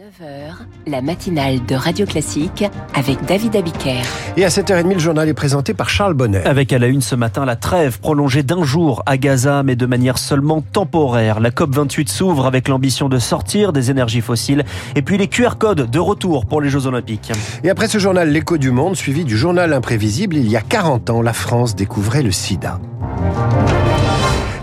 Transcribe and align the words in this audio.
9h, 0.00 0.54
la 0.86 1.02
matinale 1.02 1.62
de 1.66 1.74
Radio 1.74 2.06
Classique 2.06 2.64
avec 2.94 3.22
David 3.26 3.54
Abiker. 3.54 4.00
Et 4.38 4.46
à 4.46 4.48
7h30, 4.48 4.94
le 4.94 4.98
journal 4.98 5.28
est 5.28 5.34
présenté 5.34 5.74
par 5.74 5.90
Charles 5.90 6.14
Bonnet. 6.14 6.42
Avec 6.46 6.72
à 6.72 6.78
la 6.78 6.86
une 6.86 7.02
ce 7.02 7.14
matin 7.14 7.44
la 7.44 7.54
trêve 7.54 8.00
prolongée 8.00 8.42
d'un 8.42 8.62
jour 8.62 9.02
à 9.04 9.18
Gaza, 9.18 9.62
mais 9.62 9.76
de 9.76 9.84
manière 9.84 10.16
seulement 10.16 10.62
temporaire. 10.62 11.38
La 11.38 11.50
COP28 11.50 12.08
s'ouvre 12.08 12.46
avec 12.46 12.68
l'ambition 12.68 13.10
de 13.10 13.18
sortir 13.18 13.74
des 13.74 13.90
énergies 13.90 14.22
fossiles. 14.22 14.64
Et 14.96 15.02
puis 15.02 15.18
les 15.18 15.28
QR 15.28 15.58
codes 15.58 15.90
de 15.90 15.98
retour 15.98 16.46
pour 16.46 16.62
les 16.62 16.70
Jeux 16.70 16.86
Olympiques. 16.86 17.30
Et 17.62 17.68
après 17.68 17.88
ce 17.88 17.98
journal 17.98 18.30
L'écho 18.30 18.56
du 18.56 18.70
monde, 18.70 18.96
suivi 18.96 19.26
du 19.26 19.36
journal 19.36 19.70
imprévisible, 19.74 20.34
il 20.36 20.48
y 20.50 20.56
a 20.56 20.62
40 20.62 21.10
ans, 21.10 21.20
la 21.20 21.34
France 21.34 21.76
découvrait 21.76 22.22
le 22.22 22.32
sida. 22.32 22.80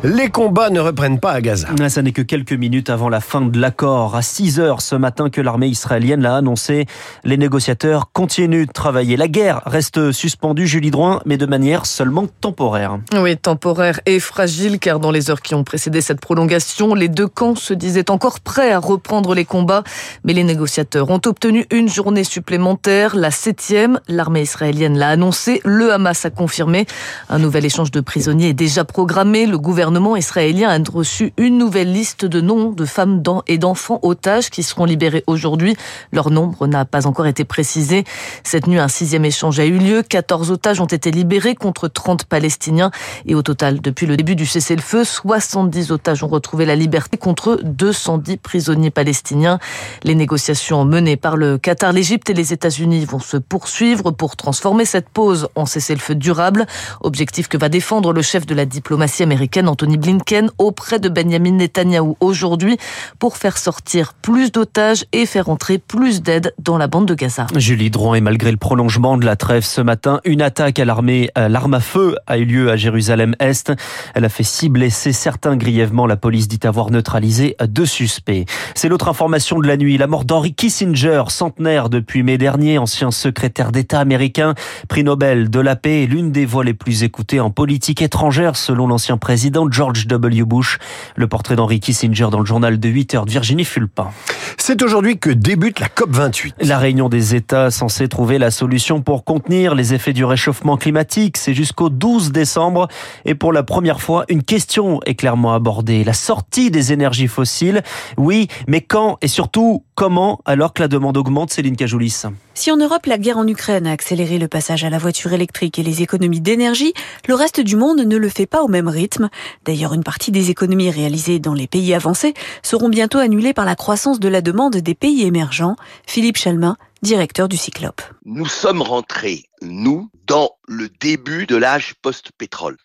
Les 0.04 0.30
combats 0.30 0.70
ne 0.70 0.80
reprennent 0.80 1.20
pas 1.20 1.32
à 1.32 1.42
Gaza. 1.42 1.70
Ah, 1.82 1.90
ça 1.90 2.04
n'est 2.04 2.12
que 2.12 2.22
quelques 2.22 2.54
minutes 2.54 2.92
avant 2.92 3.10
la 3.10 3.20
fin 3.20 3.42
de 3.42 3.60
l'accord. 3.60 4.16
À 4.16 4.22
6 4.22 4.60
heures 4.60 4.82
ce 4.82 4.96
matin 4.96 5.32
que 5.32 5.42
l'armée 5.42 5.70
israélienne 5.70 6.22
l'a 6.22 6.36
annoncé, 6.36 6.86
les 7.24 7.36
négociateurs 7.36 8.12
continuent 8.14 8.68
de 8.68 8.72
travailler. 8.72 9.18
La 9.18 9.28
guerre 9.28 9.64
reste 9.66 10.12
suspendue, 10.12 10.68
Julie 10.68 10.92
Droin, 10.92 11.20
mais 11.26 11.38
de 11.38 11.48
manière 11.48 11.88
seulement 11.88 12.28
temporaire. 12.42 13.00
Oui, 13.16 13.36
temporaire 13.38 14.00
et 14.06 14.20
fragile, 14.20 14.78
car 14.78 15.00
dans 15.00 15.10
les 15.10 15.32
heures 15.32 15.42
qui 15.42 15.56
ont 15.56 15.64
précédé 15.64 16.02
cette 16.02 16.22
prolongation, 16.22 16.94
les 16.94 17.10
deux 17.10 17.28
camps 17.28 17.56
se 17.56 17.74
disaient 17.74 18.12
encore 18.12 18.40
prêts 18.40 18.72
à 18.72 18.78
reprendre 18.78 19.34
les 19.34 19.46
combats. 19.46 19.82
Mais 20.24 20.34
les 20.34 20.44
négociateurs 20.44 21.10
ont 21.10 21.22
obtenu 21.26 21.66
une 21.72 21.90
journée 21.90 22.24
supplémentaire, 22.24 23.16
la 23.16 23.32
septième. 23.32 24.00
L'armée 24.08 24.44
israélienne 24.44 24.96
l'a 24.96 25.10
annoncé, 25.10 25.60
le 25.66 25.92
Hamas 25.92 26.24
a 26.24 26.30
confirmé. 26.30 26.86
Un 27.30 27.40
nouvel 27.40 27.66
échange 27.66 27.90
de 27.90 28.00
prisonniers 28.00 28.50
est 28.50 28.54
déjà 28.54 28.86
programmé. 28.86 29.48
Le 29.48 29.58
gouvernement 29.58 29.87
gouvernement 29.88 30.18
israélien 30.18 30.70
a 30.70 30.92
reçu 30.92 31.32
une 31.38 31.58
nouvelle 31.58 31.94
liste 31.94 32.26
de 32.26 32.42
noms 32.42 32.72
de 32.72 32.84
femmes 32.84 33.24
et 33.48 33.58
d'enfants 33.58 34.00
otages 34.02 34.50
qui 34.50 34.62
seront 34.62 34.84
libérés 34.84 35.24
aujourd'hui. 35.28 35.78
Leur 36.12 36.30
nombre 36.30 36.68
n'a 36.68 36.84
pas 36.84 37.08
encore 37.08 37.26
été 37.26 37.46
précisé. 37.46 38.04
Cette 38.44 38.68
nuit, 38.68 38.80
un 38.80 38.90
sixième 38.90 39.24
échange 39.24 39.62
a 39.62 39.66
eu 39.66 39.78
lieu. 39.78 40.04
14 40.04 40.52
otages 40.52 40.82
ont 40.82 40.88
été 40.88 41.10
libérés 41.10 41.56
contre 41.56 41.88
30 41.88 42.26
Palestiniens. 42.26 42.92
Et 43.26 43.34
au 43.34 43.42
total, 43.42 43.80
depuis 43.80 44.08
le 44.08 44.18
début 44.18 44.36
du 44.36 44.46
cessez-le-feu, 44.46 45.06
70 45.06 45.92
otages 45.92 46.22
ont 46.22 46.28
retrouvé 46.28 46.66
la 46.66 46.76
liberté 46.76 47.16
contre 47.16 47.62
210 47.64 48.36
prisonniers 48.40 48.92
palestiniens. 48.92 49.58
Les 50.04 50.16
négociations 50.16 50.84
menées 50.84 51.16
par 51.16 51.38
le 51.38 51.58
Qatar, 51.58 51.94
l'Égypte 51.94 52.30
et 52.30 52.34
les 52.34 52.52
États-Unis 52.52 53.06
vont 53.06 53.20
se 53.20 53.38
poursuivre 53.38 54.12
pour 54.12 54.36
transformer 54.36 54.84
cette 54.84 55.08
pause 55.08 55.48
en 55.56 55.66
cessez-le-feu 55.66 56.16
durable. 56.16 56.66
Objectif 57.00 57.48
que 57.48 57.58
va 57.58 57.70
défendre 57.70 58.12
le 58.12 58.22
chef 58.22 58.46
de 58.46 58.54
la 58.54 58.66
diplomatie 58.66 59.24
américaine 59.24 59.70
Anthony 59.78 59.98
Blinken 59.98 60.50
auprès 60.58 60.98
de 61.00 61.08
Benjamin 61.08 61.52
Netanyahou 61.52 62.18
aujourd'hui 62.20 62.78
pour 63.20 63.38
faire 63.38 63.60
sortir 63.60 64.16
plus 64.16 64.52
d'otages 64.52 65.06
et 65.14 65.28
faire 65.28 65.50
entrer 65.50 65.78
plus 65.78 66.24
d'aide 66.24 66.56
dans 66.58 66.80
la 66.80 66.88
bande 66.88 67.06
de 67.06 67.14
Gaza. 67.14 67.46
Julie 67.56 67.92
Drouin 67.92 68.16
et 68.16 68.22
malgré 68.22 68.50
le 68.50 68.58
prolongement 68.58 69.20
de 69.20 69.26
la 69.26 69.36
trêve 69.36 69.64
ce 69.64 69.80
matin, 69.82 70.20
une 70.26 70.42
attaque 70.42 70.80
à 70.80 70.86
l'armée, 70.86 71.30
l'arme 71.36 71.76
à 71.76 71.80
feu 71.80 72.16
a 72.26 72.40
eu 72.40 72.46
lieu 72.46 72.72
à 72.72 72.76
Jérusalem-Est. 72.76 73.72
Elle 74.16 74.26
a 74.26 74.30
fait 74.30 74.42
six 74.42 74.70
blessés, 74.70 75.12
certains 75.12 75.56
grièvement. 75.56 76.08
La 76.08 76.18
police 76.18 76.48
dit 76.48 76.60
avoir 76.64 76.90
neutralisé 76.90 77.56
deux 77.68 77.86
suspects. 77.86 78.46
C'est 78.74 78.90
l'autre 78.90 79.10
information 79.10 79.60
de 79.60 79.68
la 79.68 79.78
nuit. 79.78 80.00
La 80.00 80.08
mort 80.08 80.26
d'Henry 80.26 80.56
Kissinger, 80.56 81.26
centenaire 81.28 81.90
depuis 81.90 82.24
mai 82.24 82.40
dernier, 82.40 82.80
ancien 82.80 83.12
secrétaire 83.12 83.72
d'État 83.72 84.00
américain, 84.00 84.56
prix 84.90 85.04
Nobel 85.04 85.52
de 85.52 85.60
la 85.60 85.76
paix, 85.76 86.08
l'une 86.08 86.32
des 86.32 86.48
voix 86.48 86.64
les 86.64 86.74
plus 86.74 87.04
écoutées 87.04 87.40
en 87.40 87.52
politique 87.52 88.02
étrangère 88.02 88.56
selon 88.56 88.88
l'ancien 88.88 89.18
président 89.18 89.67
George 89.72 90.08
W. 90.08 90.44
Bush. 90.44 90.78
Le 91.16 91.28
portrait 91.28 91.56
d'Henry 91.56 91.80
Kissinger 91.80 92.28
dans 92.32 92.40
le 92.40 92.46
journal 92.46 92.80
de 92.80 92.90
8 92.90 93.16
heures 93.16 93.26
de 93.26 93.32
Virginie 93.32 93.66
Fulpin. 93.66 94.10
C'est 94.58 94.82
aujourd'hui 94.82 95.18
que 95.18 95.30
débute 95.30 95.80
la 95.80 95.88
COP28. 95.88 96.54
La 96.62 96.78
réunion 96.78 97.10
des 97.10 97.36
États 97.36 97.72
censée 97.72 98.08
trouver 98.08 98.38
la 98.38 98.52
solution 98.52 99.02
pour 99.02 99.24
contenir 99.24 99.76
les 99.76 99.94
effets 99.94 100.14
du 100.14 100.26
réchauffement 100.26 100.78
climatique, 100.78 101.38
c'est 101.38 101.54
jusqu'au 101.54 101.90
12 101.90 102.32
décembre. 102.32 102.88
Et 103.26 103.36
pour 103.36 103.54
la 103.54 103.64
première 103.64 104.02
fois, 104.02 104.26
une 104.30 104.44
question 104.44 105.00
est 105.06 105.16
clairement 105.16 105.54
abordée. 105.54 106.04
La 106.04 106.14
sortie 106.14 106.72
des 106.72 106.94
énergies 106.94 107.28
fossiles. 107.28 107.82
Oui, 108.18 108.48
mais 108.68 108.82
quand 108.82 109.18
et 109.22 109.28
surtout 109.28 109.84
comment 109.96 110.40
alors 110.46 110.74
que 110.74 110.82
la 110.82 110.88
demande 110.88 111.18
augmente, 111.18 111.52
Céline 111.52 111.76
Cajoulis? 111.76 112.24
Si 112.58 112.72
en 112.72 112.78
Europe, 112.78 113.06
la 113.06 113.20
guerre 113.20 113.38
en 113.38 113.48
Ukraine 113.48 113.86
a 113.86 113.92
accéléré 113.92 114.40
le 114.40 114.48
passage 114.48 114.84
à 114.84 114.90
la 114.90 114.98
voiture 114.98 115.32
électrique 115.32 115.78
et 115.78 115.84
les 115.84 116.02
économies 116.02 116.42
d'énergie, 116.42 116.96
le 117.28 117.36
reste 117.36 117.60
du 117.60 117.76
monde 117.76 118.00
ne 118.00 118.18
le 118.18 118.30
fait 118.30 118.48
pas 118.48 118.64
au 118.64 118.68
même 118.68 118.88
rythme. 118.88 119.30
D'ailleurs, 119.64 119.94
une 119.94 120.04
partie 120.04 120.32
des 120.32 120.50
économies 120.50 120.90
réalisées 120.90 121.38
dans 121.38 121.54
les 121.54 121.68
pays 121.68 121.94
avancés 121.94 122.34
seront 122.64 122.90
bientôt 122.90 123.20
annulées 123.20 123.54
par 123.54 123.66
la 123.66 123.76
croissance 123.76 124.20
de 124.20 124.28
la 124.28 124.42
demande 124.42 124.76
des 124.76 124.96
pays 124.96 125.22
émergents. 125.22 125.76
Philippe 126.08 126.38
Chalmin, 126.38 126.78
directeur 127.04 127.48
du 127.48 127.58
Cyclope. 127.58 128.02
Nous 128.26 128.48
sommes 128.48 128.82
rentrés, 128.82 129.44
nous, 129.62 130.10
dans 130.26 130.50
le 130.68 130.90
début 131.00 131.46
de 131.46 131.58
l'âge 131.58 131.94
post-pétrole. 132.02 132.78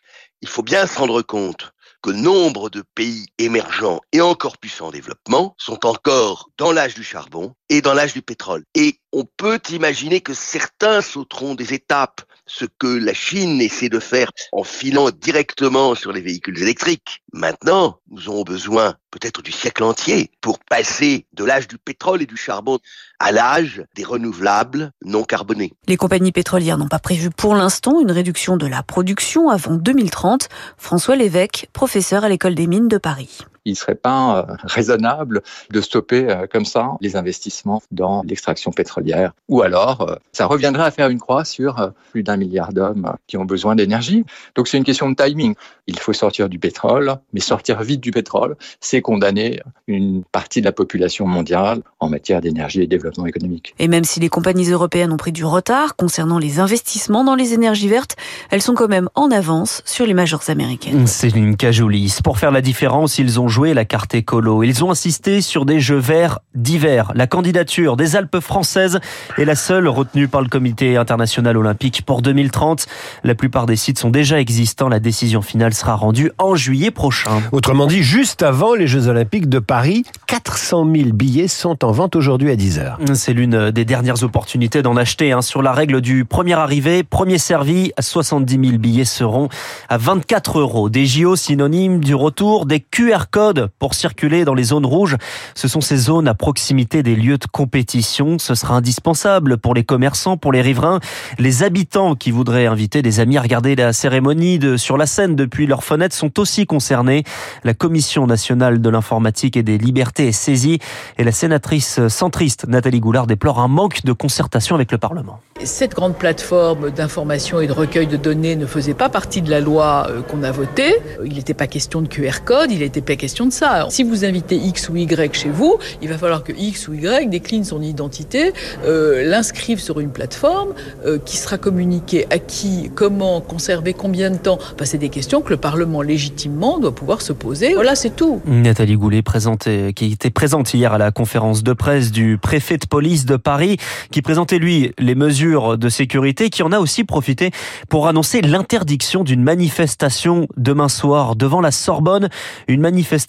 Il 0.42 0.48
faut 0.48 0.62
bien 0.62 0.86
se 0.86 0.98
rendre 0.98 1.22
compte 1.22 1.72
que 2.02 2.10
nombre 2.10 2.68
de 2.68 2.82
pays 2.94 3.26
émergents 3.38 4.00
et 4.12 4.20
encore 4.20 4.58
plus 4.58 4.82
en 4.82 4.90
développement 4.90 5.54
sont 5.56 5.86
encore 5.86 6.50
dans 6.58 6.72
l'âge 6.72 6.94
du 6.94 7.04
charbon 7.04 7.54
et 7.70 7.80
dans 7.80 7.94
l'âge 7.94 8.12
du 8.12 8.22
pétrole. 8.22 8.64
Et 8.74 8.98
on 9.12 9.24
peut 9.24 9.60
imaginer 9.70 10.20
que 10.20 10.34
certains 10.34 11.00
sauteront 11.00 11.54
des 11.54 11.74
étapes, 11.74 12.22
ce 12.46 12.64
que 12.64 12.86
la 12.86 13.14
Chine 13.14 13.60
essaie 13.60 13.88
de 13.88 14.00
faire 14.00 14.30
en 14.52 14.64
filant 14.64 15.10
directement 15.10 15.94
sur 15.94 16.12
les 16.12 16.20
véhicules 16.20 16.60
électriques. 16.60 17.22
Maintenant, 17.32 17.98
nous 18.10 18.28
aurons 18.28 18.42
besoin 18.42 18.94
peut-être 19.10 19.42
du 19.42 19.52
siècle 19.52 19.84
entier 19.84 20.30
pour 20.40 20.58
passer 20.58 21.26
de 21.34 21.44
l'âge 21.44 21.68
du 21.68 21.78
pétrole 21.78 22.22
et 22.22 22.26
du 22.26 22.36
charbon 22.36 22.78
à 23.18 23.32
l'âge 23.32 23.84
des 23.94 24.04
renouvelables 24.04 24.90
non 25.04 25.24
carbonés. 25.24 25.72
Les 25.86 25.96
compagnies 25.96 26.32
pétrolières 26.32 26.78
n'ont 26.78 26.88
pas 26.88 26.98
prévu 26.98 27.30
pour 27.30 27.54
l'instant 27.54 28.00
une 28.00 28.10
réduction 28.10 28.56
de 28.56 28.66
la 28.66 28.82
production 28.82 29.48
avant 29.50 29.74
2030. 29.74 30.48
François 30.78 31.16
Lévesque, 31.16 31.68
professeur 31.72 32.24
à 32.24 32.28
l'école 32.28 32.54
des 32.54 32.66
mines 32.66 32.88
de 32.88 32.98
Paris 32.98 33.38
il 33.64 33.72
ne 33.72 33.76
serait 33.76 33.94
pas 33.94 34.38
euh, 34.38 34.54
raisonnable 34.64 35.42
de 35.70 35.80
stopper 35.80 36.28
euh, 36.28 36.46
comme 36.50 36.64
ça 36.64 36.92
les 37.00 37.16
investissements 37.16 37.82
dans 37.90 38.22
l'extraction 38.22 38.72
pétrolière. 38.72 39.32
Ou 39.48 39.62
alors, 39.62 40.02
euh, 40.02 40.16
ça 40.32 40.46
reviendrait 40.46 40.84
à 40.84 40.90
faire 40.90 41.08
une 41.08 41.20
croix 41.20 41.44
sur 41.44 41.92
plus 42.10 42.22
d'un 42.22 42.36
milliard 42.36 42.72
d'hommes 42.72 43.14
qui 43.26 43.36
ont 43.36 43.44
besoin 43.44 43.74
d'énergie. 43.74 44.24
Donc 44.54 44.68
c'est 44.68 44.78
une 44.78 44.84
question 44.84 45.10
de 45.10 45.14
timing. 45.14 45.54
Il 45.86 45.98
faut 45.98 46.12
sortir 46.12 46.48
du 46.48 46.58
pétrole, 46.58 47.16
mais 47.32 47.40
sortir 47.40 47.82
vite 47.82 48.00
du 48.00 48.10
pétrole, 48.10 48.56
c'est 48.80 49.00
condamner 49.00 49.60
une 49.86 50.22
partie 50.24 50.60
de 50.60 50.66
la 50.66 50.72
population 50.72 51.26
mondiale 51.26 51.82
en 52.00 52.08
matière 52.08 52.40
d'énergie 52.40 52.82
et 52.82 52.86
développement 52.86 53.26
économique. 53.26 53.74
Et 53.78 53.88
même 53.88 54.04
si 54.04 54.20
les 54.20 54.28
compagnies 54.28 54.70
européennes 54.70 55.12
ont 55.12 55.16
pris 55.16 55.32
du 55.32 55.44
retard 55.44 55.96
concernant 55.96 56.38
les 56.38 56.60
investissements 56.60 57.24
dans 57.24 57.34
les 57.34 57.52
énergies 57.52 57.88
vertes, 57.88 58.16
elles 58.50 58.62
sont 58.62 58.74
quand 58.74 58.88
même 58.88 59.08
en 59.14 59.30
avance 59.30 59.82
sur 59.84 60.06
les 60.06 60.14
majors 60.14 60.48
américaines. 60.48 61.06
C'est 61.06 61.30
une 61.30 61.56
cajoulis. 61.56 62.18
Pour 62.24 62.38
faire 62.38 62.50
la 62.50 62.60
différence, 62.60 63.18
ils 63.18 63.40
ont 63.40 63.48
joué 63.52 63.74
la 63.74 63.84
carte 63.84 64.14
écolo. 64.14 64.62
Ils 64.62 64.82
ont 64.82 64.90
insisté 64.90 65.42
sur 65.42 65.66
des 65.66 65.78
jeux 65.78 65.98
verts 65.98 66.38
divers. 66.54 67.12
La 67.14 67.26
candidature 67.26 67.98
des 67.98 68.16
Alpes 68.16 68.40
françaises 68.40 68.98
est 69.36 69.44
la 69.44 69.54
seule 69.54 69.88
retenue 69.88 70.26
par 70.26 70.40
le 70.40 70.48
Comité 70.48 70.96
international 70.96 71.58
olympique 71.58 72.02
pour 72.06 72.22
2030. 72.22 72.86
La 73.24 73.34
plupart 73.34 73.66
des 73.66 73.76
sites 73.76 73.98
sont 73.98 74.08
déjà 74.08 74.40
existants. 74.40 74.88
La 74.88 75.00
décision 75.00 75.42
finale 75.42 75.74
sera 75.74 75.96
rendue 75.96 76.32
en 76.38 76.54
juillet 76.54 76.90
prochain. 76.90 77.42
Autrement 77.52 77.86
dit, 77.86 78.02
juste 78.02 78.42
avant 78.42 78.74
les 78.74 78.86
Jeux 78.86 79.08
olympiques 79.08 79.50
de 79.50 79.58
Paris, 79.58 80.04
400 80.28 80.86
000 80.90 81.10
billets 81.12 81.46
sont 81.46 81.84
en 81.84 81.92
vente 81.92 82.16
aujourd'hui 82.16 82.50
à 82.50 82.56
10 82.56 82.78
h 82.78 83.14
C'est 83.14 83.34
l'une 83.34 83.70
des 83.70 83.84
dernières 83.84 84.22
opportunités 84.22 84.80
d'en 84.80 84.96
acheter. 84.96 85.32
Hein. 85.32 85.42
Sur 85.42 85.60
la 85.60 85.72
règle 85.72 86.00
du 86.00 86.24
premier 86.24 86.54
arrivé, 86.54 87.02
premier 87.02 87.36
servi, 87.36 87.92
70 88.00 88.68
000 88.68 88.78
billets 88.78 89.04
seront 89.04 89.50
à 89.90 89.98
24 89.98 90.58
euros. 90.58 90.88
Des 90.88 91.04
JO 91.04 91.36
synonymes 91.36 92.00
du 92.02 92.14
retour 92.14 92.64
des 92.64 92.80
QR 92.80 93.24
codes 93.30 93.41
pour 93.78 93.94
circuler 93.94 94.44
dans 94.44 94.54
les 94.54 94.64
zones 94.64 94.86
rouges. 94.86 95.16
Ce 95.54 95.68
sont 95.68 95.80
ces 95.80 95.96
zones 95.96 96.28
à 96.28 96.34
proximité 96.34 97.02
des 97.02 97.16
lieux 97.16 97.38
de 97.38 97.46
compétition. 97.46 98.38
Ce 98.38 98.54
sera 98.54 98.74
indispensable 98.74 99.58
pour 99.58 99.74
les 99.74 99.84
commerçants, 99.84 100.36
pour 100.36 100.52
les 100.52 100.62
riverains, 100.62 101.00
les 101.38 101.62
habitants 101.62 102.14
qui 102.14 102.30
voudraient 102.30 102.66
inviter 102.66 103.02
des 103.02 103.20
amis 103.20 103.38
à 103.38 103.42
regarder 103.42 103.74
la 103.74 103.92
cérémonie 103.92 104.60
sur 104.76 104.96
la 104.96 105.06
scène 105.06 105.34
depuis 105.36 105.66
leurs 105.66 105.84
fenêtres 105.84 106.14
sont 106.14 106.38
aussi 106.38 106.66
concernés. 106.66 107.24
La 107.64 107.74
Commission 107.74 108.26
nationale 108.26 108.80
de 108.80 108.88
l'informatique 108.88 109.56
et 109.56 109.62
des 109.62 109.78
libertés 109.78 110.28
est 110.28 110.32
saisie 110.32 110.78
et 111.18 111.24
la 111.24 111.32
sénatrice 111.32 112.06
centriste 112.08 112.66
Nathalie 112.68 113.00
Goulard 113.00 113.26
déplore 113.26 113.60
un 113.60 113.68
manque 113.68 114.04
de 114.04 114.12
concertation 114.12 114.74
avec 114.74 114.92
le 114.92 114.98
Parlement. 114.98 115.40
Cette 115.64 115.94
grande 115.94 116.16
plateforme 116.16 116.90
d'information 116.90 117.60
et 117.60 117.66
de 117.66 117.72
recueil 117.72 118.06
de 118.06 118.16
données 118.16 118.56
ne 118.56 118.66
faisait 118.66 118.94
pas 118.94 119.08
partie 119.08 119.42
de 119.42 119.50
la 119.50 119.60
loi 119.60 120.06
euh, 120.08 120.20
qu'on 120.22 120.42
a 120.42 120.50
votée. 120.50 120.94
Il 121.24 121.34
n'était 121.34 121.54
pas 121.54 121.66
question 121.66 122.02
de 122.02 122.08
QR 122.08 122.42
code, 122.44 122.70
il 122.70 122.80
n'était 122.80 123.00
pas 123.00 123.16
question 123.16 123.31
question 123.32 123.46
de 123.46 123.52
ça. 123.52 123.86
Si 123.88 124.02
vous 124.02 124.26
invitez 124.26 124.56
X 124.56 124.90
ou 124.90 124.96
Y 124.96 125.34
chez 125.34 125.48
vous, 125.48 125.78
il 126.02 126.10
va 126.10 126.18
falloir 126.18 126.44
que 126.44 126.52
X 126.52 126.88
ou 126.88 126.92
Y 126.92 127.30
décline 127.30 127.64
son 127.64 127.80
identité, 127.80 128.52
euh, 128.84 129.24
l'inscrive 129.24 129.80
sur 129.80 130.00
une 130.00 130.10
plateforme 130.10 130.74
euh, 131.06 131.18
qui 131.24 131.38
sera 131.38 131.56
communiquée 131.56 132.26
à 132.28 132.38
qui, 132.38 132.90
comment, 132.94 133.40
conserver 133.40 133.94
combien 133.94 134.30
de 134.30 134.36
temps. 134.36 134.58
Enfin, 134.74 134.84
c'est 134.84 134.98
des 134.98 135.08
questions 135.08 135.40
que 135.40 135.48
le 135.48 135.56
Parlement 135.56 136.02
légitimement 136.02 136.78
doit 136.78 136.94
pouvoir 136.94 137.22
se 137.22 137.32
poser. 137.32 137.72
Voilà, 137.72 137.94
c'est 137.94 138.14
tout. 138.14 138.42
Nathalie 138.44 138.96
Goulet, 138.96 139.22
présentée, 139.22 139.94
qui 139.94 140.12
était 140.12 140.28
présente 140.28 140.74
hier 140.74 140.92
à 140.92 140.98
la 140.98 141.10
conférence 141.10 141.62
de 141.62 141.72
presse 141.72 142.12
du 142.12 142.36
préfet 142.36 142.76
de 142.76 142.86
police 142.86 143.24
de 143.24 143.36
Paris, 143.36 143.78
qui 144.10 144.20
présentait 144.20 144.58
lui 144.58 144.92
les 144.98 145.14
mesures 145.14 145.78
de 145.78 145.88
sécurité, 145.88 146.50
qui 146.50 146.62
en 146.62 146.70
a 146.70 146.78
aussi 146.78 147.04
profité 147.04 147.50
pour 147.88 148.08
annoncer 148.08 148.42
l'interdiction 148.42 149.24
d'une 149.24 149.42
manifestation 149.42 150.48
demain 150.58 150.90
soir 150.90 151.34
devant 151.34 151.62
la 151.62 151.70
Sorbonne, 151.70 152.28
une 152.68 152.82
manifestation 152.82 153.21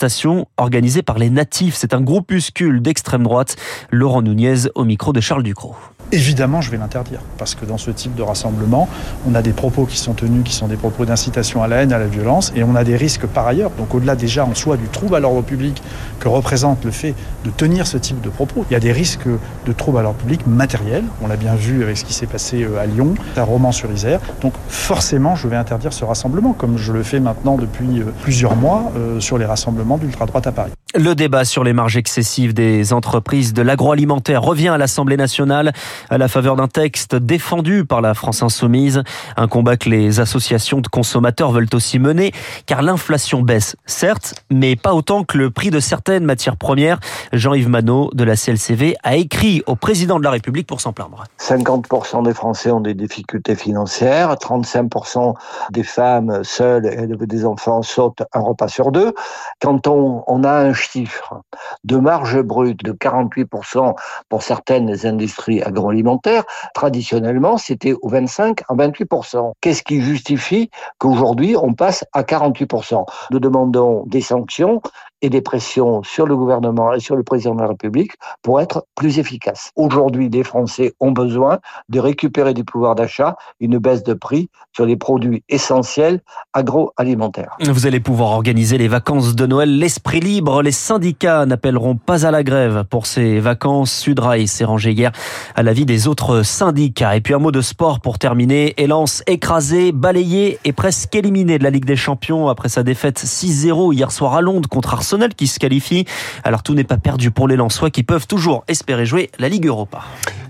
organisée 0.58 1.02
par 1.02 1.18
les 1.18 1.30
natifs. 1.30 1.76
C'est 1.76 1.94
un 1.94 2.02
groupuscule 2.02 2.82
d'extrême 2.82 3.24
droite. 3.24 3.56
Laurent 3.92 4.22
Nunez 4.22 4.70
au 4.76 4.86
micro 4.86 5.14
de 5.14 5.22
Charles 5.22 5.44
Ducrot. 5.44 5.76
Évidemment, 6.12 6.62
je 6.62 6.70
vais 6.70 6.78
l'interdire, 6.78 7.20
parce 7.38 7.56
que 7.56 7.66
dans 7.66 7.78
ce 7.78 7.90
type 7.92 8.16
de 8.16 8.22
rassemblement, 8.22 8.88
on 9.28 9.34
a 9.34 9.42
des 9.42 9.54
propos 9.54 9.86
qui 9.86 9.98
sont 9.98 10.14
tenus, 10.14 10.44
qui 10.44 10.54
sont 10.54 10.68
des 10.68 10.76
propos 10.76 11.06
d'incitation 11.06 11.64
à 11.64 11.68
la 11.68 11.78
haine, 11.78 11.94
à 11.94 11.98
la 11.98 12.08
violence, 12.08 12.54
et 12.56 12.64
on 12.64 12.76
a 12.76 12.84
des 12.84 12.96
risques 12.96 13.26
par 13.26 13.48
ailleurs. 13.48 13.72
Donc 13.78 13.96
au-delà 13.96 14.16
déjà 14.16 14.46
en 14.46 14.54
soi 14.54 14.78
du 14.78 14.88
trouble 14.88 15.16
à 15.16 15.20
l'ordre 15.20 15.42
public 15.42 15.82
que 16.20 16.28
représente 16.28 16.86
le 16.86 16.92
fait 16.92 17.16
de 17.46 17.50
tenir 17.50 17.88
ce 17.88 17.98
type 17.98 18.22
de 18.22 18.30
propos, 18.30 18.66
il 18.70 18.74
y 18.74 18.76
a 18.76 18.80
des 18.80 18.92
risques 18.92 19.28
de 19.66 19.72
trouble 19.72 19.98
à 19.98 20.02
l'ordre 20.02 20.20
public 20.20 20.46
matériel. 20.48 21.04
On 21.22 21.28
l'a 21.28 21.38
bien 21.38 21.56
vu 21.56 21.84
avec 21.84 21.98
ce 21.98 22.06
qui 22.06 22.14
s'est 22.14 22.28
passé 22.28 22.64
euh, 22.64 22.82
à 22.82 22.86
Lyon, 22.86 23.16
à 23.36 23.44
Romans-sur-Isère. 23.44 24.20
Donc 24.42 24.54
forcément, 24.68 25.36
je 25.36 25.48
vais 25.48 25.56
interdire 25.56 25.94
ce 25.94 26.06
rassemblement, 26.06 26.54
comme 26.54 26.78
je 26.78 26.94
le 26.94 27.04
fais 27.04 27.20
maintenant 27.20 27.58
depuis 27.58 28.02
euh, 28.02 28.06
plusieurs 28.22 28.56
mois 28.56 28.92
euh, 28.98 29.20
sur 29.20 29.38
les 29.38 29.46
rassemblements 29.46 29.98
d'ultra-droite 29.98 30.48
à 30.48 30.52
Paris. 30.52 30.72
Le 30.96 31.16
débat 31.16 31.44
sur 31.44 31.64
les 31.64 31.74
marges 31.74 31.98
excessives 31.98 32.54
des 32.54 32.94
entreprises 32.94 33.52
de 33.54 33.64
l'agroalimentaire 33.64 34.44
revient 34.44 34.68
à 34.68 34.78
l'Assemblée 34.78 35.18
nationale 35.18 35.74
à 36.12 36.20
la 36.20 36.28
faveur 36.28 36.56
d'un 36.56 36.68
texte 36.68 37.16
défendu 37.16 37.84
par 37.84 38.00
la 38.00 38.14
France 38.14 38.44
insoumise, 38.44 39.02
un 39.36 39.48
combat 39.48 39.76
que 39.76 39.90
les 39.90 40.20
associations 40.20 40.82
de 40.82 40.88
consommateurs 40.88 41.52
veulent 41.52 41.74
aussi 41.74 41.98
mener, 41.98 42.32
car 42.68 42.84
l'inflation 42.84 43.42
baisse, 43.42 43.76
certes, 43.88 44.36
mais 44.52 44.76
pas 44.76 44.94
autant 44.94 45.24
que 45.24 45.36
le 45.36 45.50
prix 45.50 45.72
de 45.72 45.80
certaines 45.80 46.26
matières 46.26 46.58
premières. 46.58 47.00
Jean-Yves 47.32 47.70
Manot 47.70 48.12
de 48.14 48.24
la 48.24 48.36
CLCV 48.36 48.96
a 49.02 49.16
écrit 49.16 49.64
au 49.66 49.76
président 49.76 50.20
de 50.20 50.24
la 50.24 50.30
République 50.30 50.68
pour 50.68 50.80
s'en 50.80 50.94
plaindre. 50.94 51.24
50% 51.40 52.24
des 52.24 52.36
Français 52.36 52.70
ont 52.70 52.82
des 52.82 52.94
difficultés 52.94 53.56
financières, 53.56 54.32
35% 54.36 55.34
des 55.72 55.84
femmes 55.84 56.44
seules 56.44 56.86
et 56.86 57.26
des 57.26 57.46
enfants 57.46 57.82
sautent 57.82 58.22
un 58.32 58.42
repas 58.42 58.68
sur 58.68 58.92
deux. 58.92 59.16
Quand 59.60 59.88
on, 59.88 60.24
on 60.28 60.44
a 60.44 60.52
un 60.52 60.83
chiffre 60.84 61.42
de 61.84 61.98
marge 61.98 62.42
brute 62.42 62.84
de 62.84 62.92
48% 62.92 63.96
pour 64.30 64.44
certaines 64.44 65.06
industries 65.06 65.62
agroalimentaires, 65.62 66.44
traditionnellement, 66.74 67.58
c'était 67.58 67.94
au 67.94 68.10
25 68.10 68.62
à 68.68 68.76
28%. 68.76 69.54
Qu'est-ce 69.62 69.84
qui 69.84 70.02
justifie 70.02 70.70
qu'aujourd'hui, 70.98 71.56
on 71.56 71.74
passe 71.74 72.06
à 72.14 72.24
48% 72.24 73.06
Nous 73.32 73.40
demandons 73.40 74.04
des 74.08 74.22
sanctions 74.22 74.82
et 75.24 75.30
des 75.30 75.42
pressions 75.42 76.04
sur 76.04 76.28
le 76.28 76.36
gouvernement 76.36 76.94
et 76.94 77.00
sur 77.00 77.16
le 77.16 77.24
président 77.24 77.56
de 77.56 77.62
la 77.62 77.70
République 77.70 78.12
pour 78.42 78.60
être 78.60 78.86
plus 78.94 79.20
efficaces. 79.20 79.72
Aujourd'hui, 79.78 80.30
les 80.30 80.44
Français 80.44 80.94
ont 81.00 81.12
besoin 81.12 81.60
de 81.88 82.00
récupérer 82.00 82.54
du 82.54 82.66
pouvoir 82.66 82.94
d'achat, 82.96 83.38
une 83.62 83.78
baisse 83.78 84.04
de 84.04 84.14
prix 84.14 84.50
sur 84.74 84.86
les 84.86 84.98
produits 84.98 85.44
essentiels 85.48 86.20
agroalimentaires. 86.52 87.56
Vous 87.62 87.88
allez 87.88 88.02
pouvoir 88.02 88.32
organiser 88.32 88.78
les 88.78 88.90
vacances 88.90 89.34
de 89.34 89.46
Noël 89.46 89.80
l'esprit 89.80 90.20
libre. 90.20 90.62
Les 90.62 90.73
syndicats 90.74 91.46
n'appelleront 91.46 91.96
pas 91.96 92.26
à 92.26 92.32
la 92.32 92.44
grève 92.44 92.84
pour 92.90 93.06
ces 93.06 93.40
vacances. 93.40 93.94
Sudrail 93.94 94.48
s'est 94.48 94.66
rangé 94.66 94.92
hier 94.92 95.12
à 95.56 95.64
l'avis 95.64 95.86
des 95.86 96.08
autres 96.10 96.44
syndicats. 96.44 97.16
Et 97.16 97.22
puis 97.22 97.34
un 97.34 97.40
mot 97.40 97.52
de 97.52 97.62
sport 97.62 98.02
pour 98.02 98.20
terminer. 98.20 98.74
Elance 98.76 99.24
écrasé, 99.28 99.94
balayé 99.94 100.60
et 100.66 100.74
presque 100.74 101.16
éliminé 101.16 101.58
de 101.58 101.64
la 101.64 101.70
Ligue 101.70 101.86
des 101.86 101.96
Champions 101.96 102.50
après 102.50 102.68
sa 102.68 102.84
défaite 102.84 103.24
6-0 103.24 103.94
hier 103.94 104.12
soir 104.12 104.34
à 104.34 104.42
Londres 104.42 104.68
contre 104.68 104.94
Arsenal 104.94 105.34
qui 105.34 105.48
se 105.48 105.60
qualifie. 105.60 106.06
Alors 106.44 106.64
tout 106.64 106.74
n'est 106.74 106.84
pas 106.84 106.98
perdu 106.98 107.32
pour 107.32 107.48
les 107.48 107.56
Lensois 107.56 107.90
qui 107.90 108.04
peuvent 108.04 108.28
toujours 108.28 108.66
espérer 108.68 109.06
jouer 109.06 109.30
la 109.40 109.48
Ligue 109.48 109.68
Europa. 109.68 110.02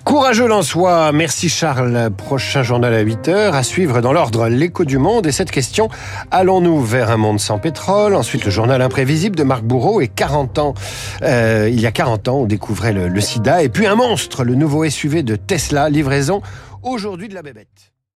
Courageux 0.03 0.47
Lensois, 0.47 1.13
merci 1.13 1.47
Charles. 1.47 2.09
Prochain 2.17 2.61
journal 2.61 2.93
à 2.93 3.03
8h, 3.03 3.53
à 3.53 3.63
suivre 3.63 4.01
dans 4.01 4.11
l'ordre 4.11 4.49
l'écho 4.49 4.83
du 4.83 4.97
monde. 4.97 5.25
Et 5.25 5.31
cette 5.31 5.49
question, 5.49 5.87
allons-nous 6.29 6.81
vers 6.81 7.09
un 7.09 7.17
monde 7.17 7.39
sans 7.39 7.57
pétrole? 7.57 8.13
Ensuite 8.13 8.43
le 8.43 8.51
journal 8.51 8.81
imprévisible 8.81 9.35
de 9.35 9.43
Marc 9.43 9.63
Bourreau 9.63 10.01
et 10.01 10.09
40 10.15 10.60
ans, 10.60 10.74
euh, 11.21 11.69
il 11.71 11.80
y 11.80 11.86
a 11.86 11.92
40 11.92 12.27
ans 12.27 12.38
on 12.42 12.45
découvrait 12.45 12.94
le, 12.94 13.07
le 13.07 13.21
sida. 13.21 13.63
Et 13.63 13.69
puis 13.69 13.86
un 13.86 13.95
monstre, 13.95 14.44
le 14.44 14.56
nouveau 14.56 14.88
SUV 14.89 15.24
de 15.24 15.36
Tesla, 15.36 15.89
livraison 15.89 16.42
aujourd'hui 16.83 17.30
de 17.30 17.33
la 17.33 17.42
bébête. 17.42 17.93